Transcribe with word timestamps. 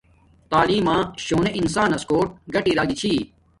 تعیلم 0.51 0.85
ما 0.87 0.97
شونے 1.25 1.51
انسانس 1.59 2.01
کوٹ 2.09 2.27
۔گاٹی 2.49 2.71
ارا 2.73 2.83
گی 2.89 2.95
چھی 2.99 3.11